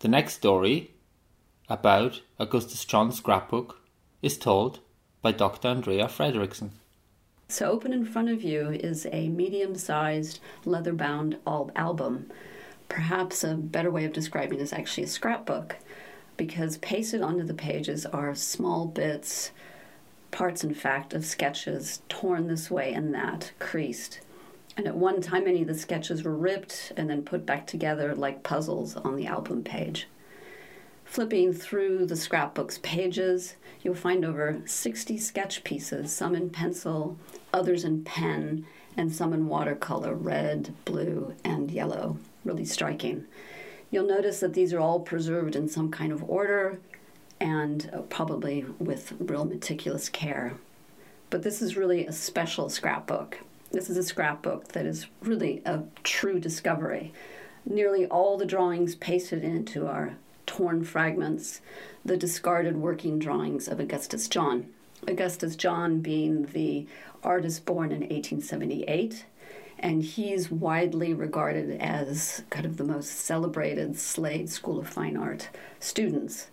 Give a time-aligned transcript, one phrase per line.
[0.00, 0.92] The next story
[1.68, 3.80] about Augustus John's scrapbook
[4.22, 4.78] is told
[5.22, 5.66] by Dr.
[5.66, 6.70] Andrea Fredrickson.
[7.48, 12.30] So, open in front of you is a medium sized leather bound album.
[12.88, 15.76] Perhaps a better way of describing it is actually a scrapbook
[16.36, 19.50] because pasted onto the pages are small bits,
[20.30, 24.20] parts, in fact, of sketches torn this way and that, creased.
[24.78, 28.14] And at one time, many of the sketches were ripped and then put back together
[28.14, 30.06] like puzzles on the album page.
[31.04, 37.18] Flipping through the scrapbook's pages, you'll find over 60 sketch pieces, some in pencil,
[37.52, 42.16] others in pen, and some in watercolor red, blue, and yellow.
[42.44, 43.26] Really striking.
[43.90, 46.78] You'll notice that these are all preserved in some kind of order
[47.40, 50.54] and uh, probably with real meticulous care.
[51.30, 53.38] But this is really a special scrapbook.
[53.70, 57.12] This is a scrapbook that is really a true discovery.
[57.66, 61.60] Nearly all the drawings pasted into are torn fragments,
[62.02, 64.68] the discarded working drawings of Augustus John.
[65.06, 66.86] Augustus John being the
[67.22, 69.26] artist born in 1878
[69.78, 75.50] and he's widely regarded as kind of the most celebrated Slade School of Fine Art
[75.78, 76.48] students.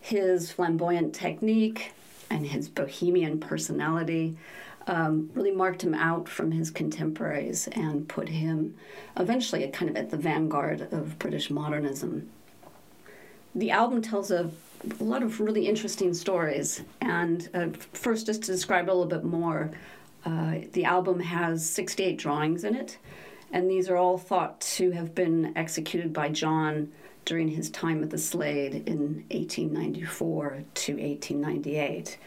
[0.00, 1.92] His flamboyant technique
[2.28, 4.36] and his bohemian personality
[4.86, 8.74] um, really marked him out from his contemporaries and put him
[9.16, 12.28] eventually kind of at the vanguard of British modernism.
[13.54, 14.50] The album tells a,
[15.00, 19.24] a lot of really interesting stories, and uh, first, just to describe a little bit
[19.24, 19.70] more,
[20.24, 22.98] uh, the album has 68 drawings in it,
[23.52, 26.92] and these are all thought to have been executed by John
[27.24, 32.18] during his time at the Slade in 1894 to 1898.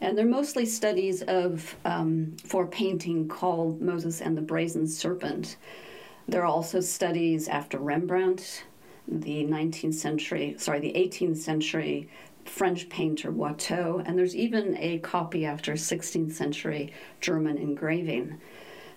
[0.00, 5.56] And they're mostly studies of um, for painting called Moses and the Brazen Serpent.
[6.28, 8.64] There are also studies after Rembrandt,
[9.08, 12.08] the 19th century, sorry, the 18th century
[12.44, 18.40] French painter Watteau, and there's even a copy after 16th century German engraving.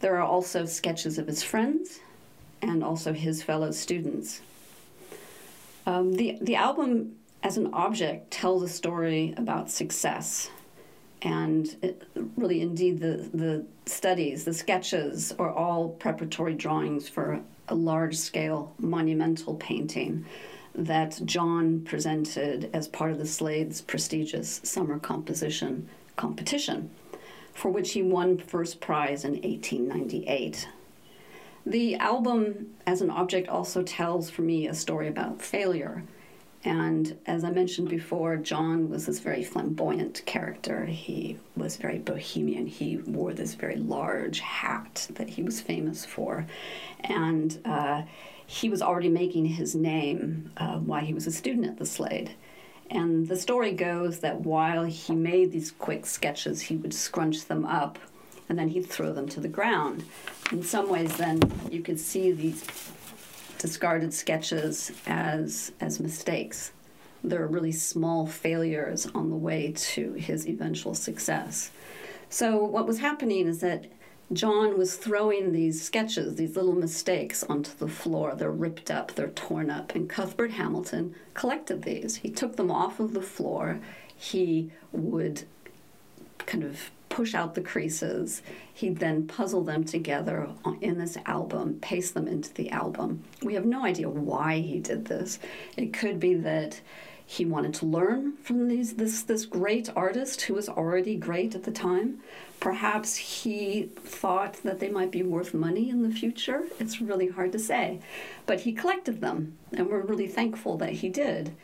[0.00, 2.00] There are also sketches of his friends
[2.60, 4.40] and also his fellow students.
[5.86, 10.50] Um, the, the album, as an object, tells a story about success.
[11.24, 12.02] And it,
[12.36, 18.74] really, indeed, the, the studies, the sketches, are all preparatory drawings for a large scale
[18.78, 20.24] monumental painting
[20.74, 26.90] that John presented as part of the Slade's prestigious summer composition competition,
[27.52, 30.68] for which he won first prize in 1898.
[31.64, 36.02] The album, as an object, also tells for me a story about failure.
[36.64, 40.84] And as I mentioned before, John was this very flamboyant character.
[40.84, 42.66] He was very bohemian.
[42.66, 46.46] He wore this very large hat that he was famous for.
[47.00, 48.02] And uh,
[48.46, 52.30] he was already making his name uh, while he was a student at the Slade.
[52.90, 57.64] And the story goes that while he made these quick sketches, he would scrunch them
[57.64, 57.98] up
[58.48, 60.04] and then he'd throw them to the ground.
[60.52, 61.40] In some ways, then
[61.70, 62.62] you could see these
[63.62, 66.72] discarded sketches as, as mistakes.
[67.22, 71.70] They're really small failures on the way to his eventual success.
[72.28, 73.86] So, what was happening is that
[74.32, 78.34] John was throwing these sketches, these little mistakes, onto the floor.
[78.34, 79.94] They're ripped up, they're torn up.
[79.94, 82.16] And Cuthbert Hamilton collected these.
[82.16, 83.78] He took them off of the floor.
[84.16, 85.44] He would
[86.46, 88.42] kind of push out the creases.
[88.72, 90.48] He'd then puzzle them together
[90.80, 93.22] in this album, paste them into the album.
[93.42, 95.38] We have no idea why he did this.
[95.76, 96.80] It could be that
[97.26, 101.64] he wanted to learn from these this this great artist who was already great at
[101.64, 102.20] the time.
[102.60, 106.64] Perhaps he thought that they might be worth money in the future.
[106.78, 108.00] It's really hard to say.
[108.46, 111.54] But he collected them, and we're really thankful that he did.